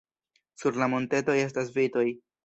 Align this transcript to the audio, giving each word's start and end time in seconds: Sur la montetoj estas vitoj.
Sur 0.61 0.79
la 0.83 0.87
montetoj 0.93 1.35
estas 1.43 1.69
vitoj. 1.77 2.07